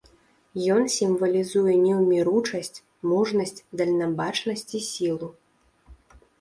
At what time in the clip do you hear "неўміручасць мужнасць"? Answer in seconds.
1.83-3.63